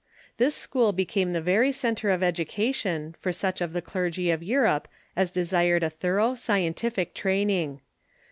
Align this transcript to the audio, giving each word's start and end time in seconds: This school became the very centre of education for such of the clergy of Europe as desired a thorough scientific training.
This 0.37 0.55
school 0.55 0.93
became 0.93 1.31
the 1.31 1.43
very 1.43 1.71
centre 1.71 2.09
of 2.09 2.23
education 2.23 3.13
for 3.19 3.31
such 3.31 3.61
of 3.61 3.71
the 3.71 3.83
clergy 3.83 4.31
of 4.31 4.41
Europe 4.41 4.87
as 5.15 5.29
desired 5.29 5.83
a 5.83 5.91
thorough 5.91 6.33
scientific 6.33 7.13
training. 7.13 7.81